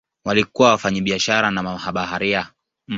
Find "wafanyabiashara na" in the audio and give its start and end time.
0.69-1.63